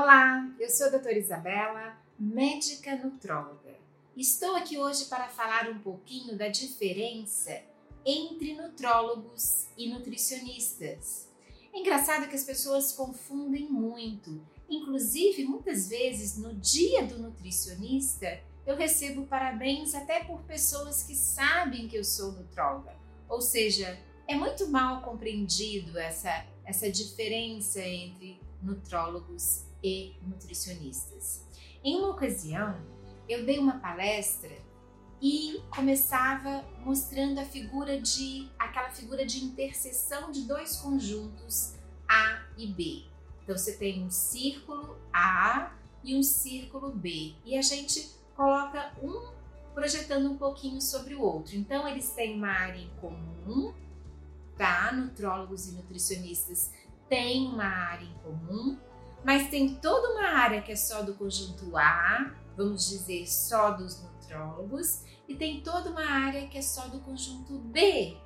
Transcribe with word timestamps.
Olá, 0.00 0.48
eu 0.60 0.70
sou 0.70 0.86
a 0.86 0.90
doutora 0.90 1.18
Isabela, 1.18 1.98
médica 2.16 2.94
nutróloga. 2.94 3.76
Estou 4.16 4.54
aqui 4.54 4.78
hoje 4.78 5.06
para 5.06 5.26
falar 5.26 5.68
um 5.68 5.80
pouquinho 5.80 6.38
da 6.38 6.46
diferença 6.46 7.60
entre 8.06 8.54
nutrólogos 8.54 9.66
e 9.76 9.88
nutricionistas. 9.90 11.28
É 11.74 11.80
engraçado 11.80 12.28
que 12.28 12.36
as 12.36 12.44
pessoas 12.44 12.92
confundem 12.92 13.68
muito. 13.68 14.40
Inclusive, 14.70 15.44
muitas 15.44 15.88
vezes 15.88 16.38
no 16.38 16.54
dia 16.54 17.04
do 17.04 17.18
nutricionista, 17.18 18.40
eu 18.64 18.76
recebo 18.76 19.26
parabéns 19.26 19.96
até 19.96 20.22
por 20.22 20.42
pessoas 20.42 21.02
que 21.02 21.16
sabem 21.16 21.88
que 21.88 21.96
eu 21.96 22.04
sou 22.04 22.30
nutróloga. 22.30 22.94
Ou 23.28 23.40
seja, 23.40 23.98
é 24.28 24.36
muito 24.36 24.68
mal 24.68 25.02
compreendido 25.02 25.98
essa, 25.98 26.46
essa 26.64 26.88
diferença 26.88 27.80
entre 27.80 28.40
nutrólogos 28.62 29.66
e 29.82 30.14
nutricionistas. 30.22 31.44
Em 31.82 31.96
uma 31.96 32.10
ocasião, 32.10 32.80
eu 33.28 33.44
dei 33.44 33.58
uma 33.58 33.78
palestra 33.78 34.50
e 35.20 35.60
começava 35.74 36.64
mostrando 36.84 37.38
a 37.38 37.44
figura 37.44 38.00
de 38.00 38.48
aquela 38.58 38.90
figura 38.90 39.26
de 39.26 39.44
interseção 39.44 40.30
de 40.30 40.42
dois 40.42 40.76
conjuntos 40.76 41.74
A 42.08 42.42
e 42.56 42.66
B. 42.66 43.04
Então 43.42 43.56
você 43.56 43.72
tem 43.76 44.04
um 44.04 44.10
círculo 44.10 44.96
A 45.12 45.72
e 46.04 46.16
um 46.16 46.22
círculo 46.22 46.90
B 46.90 47.34
e 47.44 47.56
a 47.56 47.62
gente 47.62 48.10
coloca 48.36 48.92
um 49.02 49.32
projetando 49.74 50.30
um 50.30 50.36
pouquinho 50.36 50.80
sobre 50.80 51.14
o 51.14 51.22
outro. 51.22 51.56
Então 51.56 51.86
eles 51.86 52.10
têm 52.10 52.36
uma 52.36 52.48
área 52.48 52.80
em 52.80 52.90
comum, 53.00 53.72
tá? 54.56 54.92
Nutrólogos 54.92 55.68
e 55.68 55.72
nutricionistas 55.72 56.72
têm 57.08 57.46
uma 57.46 57.64
área 57.64 58.04
em 58.04 58.14
comum, 58.24 58.78
mas 59.24 59.48
tem 59.48 59.74
toda 59.76 60.12
uma 60.12 60.28
área 60.28 60.62
que 60.62 60.72
é 60.72 60.76
só 60.76 61.02
do 61.02 61.14
conjunto 61.14 61.76
A, 61.76 62.34
vamos 62.56 62.88
dizer 62.88 63.26
só 63.26 63.70
dos 63.72 64.02
nutrólogos, 64.02 65.02
e 65.28 65.34
tem 65.34 65.60
toda 65.60 65.90
uma 65.90 66.04
área 66.04 66.48
que 66.48 66.58
é 66.58 66.62
só 66.62 66.88
do 66.88 67.00
conjunto 67.00 67.58
B, 67.58 68.16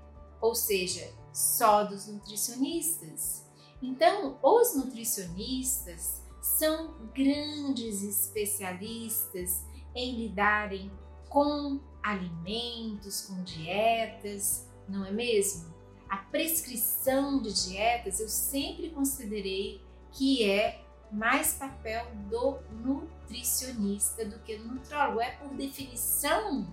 ou 0.40 0.54
seja, 0.54 1.12
só 1.32 1.84
dos 1.84 2.06
nutricionistas. 2.06 3.46
Então, 3.80 4.38
os 4.42 4.76
nutricionistas 4.76 6.22
são 6.40 6.94
grandes 7.12 8.02
especialistas 8.02 9.64
em 9.94 10.16
lidarem 10.16 10.90
com 11.28 11.80
alimentos, 12.02 13.22
com 13.22 13.42
dietas, 13.42 14.68
não 14.88 15.04
é 15.04 15.10
mesmo? 15.10 15.72
A 16.08 16.18
prescrição 16.18 17.40
de 17.40 17.52
dietas 17.68 18.20
eu 18.20 18.28
sempre 18.28 18.90
considerei 18.90 19.80
que 20.12 20.48
é 20.48 20.82
mais 21.10 21.54
papel 21.54 22.06
do 22.30 22.58
nutricionista 22.70 24.24
do 24.24 24.38
que 24.40 24.56
do 24.56 24.66
nutrólogo. 24.66 25.20
É 25.20 25.32
por 25.32 25.54
definição 25.54 26.66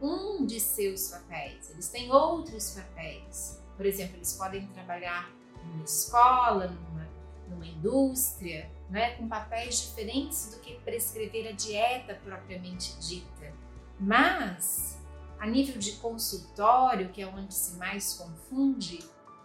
um 0.00 0.44
de 0.44 0.58
seus 0.58 1.08
papéis. 1.08 1.70
Eles 1.70 1.88
têm 1.88 2.10
outros 2.10 2.70
papéis. 2.70 3.62
Por 3.76 3.86
exemplo, 3.86 4.16
eles 4.16 4.32
podem 4.34 4.66
trabalhar 4.68 5.30
numa 5.64 5.84
escola, 5.84 6.66
numa, 6.66 7.08
numa 7.48 7.66
indústria, 7.66 8.70
né, 8.88 9.12
com 9.16 9.28
papéis 9.28 9.82
diferentes 9.82 10.54
do 10.54 10.60
que 10.60 10.74
prescrever 10.80 11.48
a 11.48 11.52
dieta 11.52 12.14
propriamente 12.14 12.98
dita. 12.98 13.52
Mas, 13.98 14.98
a 15.38 15.46
nível 15.46 15.78
de 15.78 15.92
consultório, 15.92 17.10
que 17.10 17.22
é 17.22 17.26
onde 17.26 17.54
se 17.54 17.76
mais 17.76 18.14
confunde, 18.14 18.98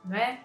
não 0.04 0.16
é? 0.16 0.44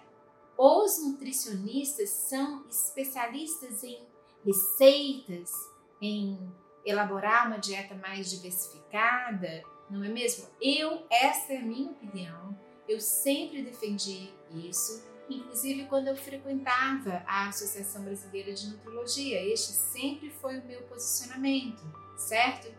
Os 0.63 1.03
nutricionistas 1.03 2.11
são 2.11 2.63
especialistas 2.69 3.83
em 3.83 3.97
receitas, 4.45 5.51
em 5.99 6.37
elaborar 6.85 7.47
uma 7.47 7.57
dieta 7.57 7.95
mais 7.95 8.29
diversificada, 8.29 9.63
não 9.89 10.03
é 10.03 10.09
mesmo? 10.09 10.47
Eu, 10.61 11.03
essa 11.09 11.53
é 11.53 11.57
a 11.57 11.63
minha 11.63 11.89
opinião, 11.89 12.55
eu 12.87 13.01
sempre 13.01 13.63
defendi 13.63 14.31
isso, 14.53 15.03
inclusive 15.27 15.87
quando 15.87 16.09
eu 16.09 16.15
frequentava 16.15 17.23
a 17.25 17.49
Associação 17.49 18.03
Brasileira 18.03 18.53
de 18.53 18.67
Nutrologia, 18.67 19.43
este 19.43 19.71
sempre 19.71 20.29
foi 20.29 20.59
o 20.59 20.65
meu 20.67 20.83
posicionamento, 20.83 21.81
certo? 22.15 22.71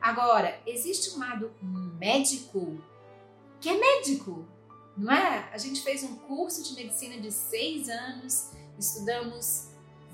Agora, 0.00 0.62
existe 0.64 1.16
um 1.16 1.18
lado 1.18 1.52
médico 1.98 2.80
que 3.60 3.70
é 3.70 3.76
médico, 3.76 4.46
não 4.96 5.12
é? 5.12 5.48
A 5.52 5.58
gente 5.58 5.82
fez 5.82 6.02
um 6.02 6.16
curso 6.16 6.62
de 6.62 6.74
medicina 6.74 7.20
de 7.20 7.30
seis 7.32 7.88
anos, 7.88 8.50
estudamos 8.78 9.70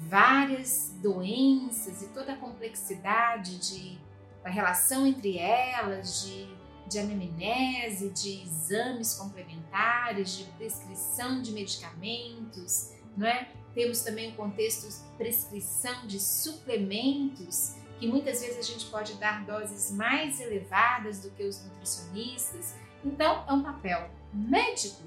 várias 0.08 0.94
doenças 1.02 2.02
e 2.02 2.08
toda 2.08 2.32
a 2.32 2.36
complexidade 2.36 3.58
de, 3.58 3.98
da 4.42 4.48
relação 4.48 5.06
entre 5.06 5.38
elas, 5.38 6.24
de, 6.24 6.48
de 6.88 6.98
anamnese, 6.98 8.08
de 8.10 8.42
exames 8.42 9.14
complementares, 9.14 10.36
de 10.36 10.44
prescrição 10.52 11.42
de 11.42 11.52
medicamentos, 11.52 12.92
não 13.16 13.26
é? 13.26 13.48
Temos 13.74 14.00
também 14.00 14.30
o 14.30 14.34
contexto 14.34 14.88
de 14.88 15.16
prescrição 15.16 16.06
de 16.06 16.18
suplementos, 16.18 17.76
que 18.00 18.08
muitas 18.08 18.40
vezes 18.40 18.58
a 18.58 18.62
gente 18.62 18.86
pode 18.86 19.14
dar 19.14 19.44
doses 19.44 19.92
mais 19.92 20.40
elevadas 20.40 21.20
do 21.20 21.30
que 21.32 21.44
os 21.44 21.62
nutricionistas. 21.62 22.74
Então, 23.04 23.44
é 23.46 23.52
um 23.52 23.62
papel 23.62 24.10
médico, 24.32 25.02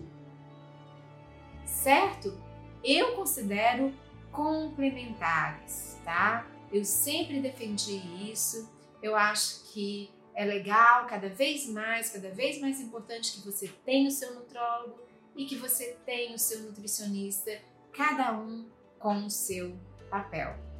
certo? 1.65 2.39
Eu 2.83 3.15
considero 3.15 3.91
complementares, 4.31 5.99
tá? 6.05 6.45
Eu 6.71 6.85
sempre 6.85 7.41
defendi 7.41 7.97
isso. 8.31 8.71
Eu 9.01 9.15
acho 9.15 9.63
que 9.73 10.11
é 10.35 10.45
legal, 10.45 11.07
cada 11.07 11.29
vez 11.29 11.67
mais, 11.67 12.09
cada 12.09 12.29
vez 12.29 12.61
mais 12.61 12.79
importante 12.79 13.33
que 13.33 13.45
você 13.45 13.67
tenha 13.83 14.07
o 14.07 14.11
seu 14.11 14.35
nutrólogo 14.35 14.99
e 15.35 15.45
que 15.45 15.55
você 15.55 15.97
tenha 16.05 16.35
o 16.35 16.39
seu 16.39 16.61
nutricionista, 16.61 17.59
cada 17.91 18.37
um 18.37 18.69
com 18.99 19.25
o 19.25 19.29
seu 19.31 19.75
papel. 20.11 20.72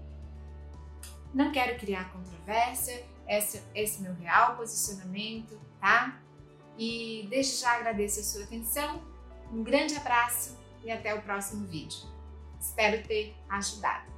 Não 1.34 1.52
quero 1.52 1.80
criar 1.80 2.12
controvérsia, 2.12 3.06
esse, 3.28 3.64
esse 3.74 4.00
é 4.00 4.02
meu 4.04 4.14
real 4.16 4.56
posicionamento, 4.56 5.60
tá? 5.80 6.22
E 6.78 7.28
desde 7.30 7.62
já 7.62 7.74
agradeço 7.76 8.20
a 8.20 8.24
sua 8.24 8.44
atenção, 8.44 9.02
um 9.52 9.64
grande 9.64 9.96
abraço 9.96 10.58
e 10.84 10.92
até 10.92 11.14
o 11.14 11.22
próximo 11.22 11.66
vídeo. 11.68 12.08
Espero 12.60 13.06
ter 13.08 13.36
ajudado. 13.50 14.13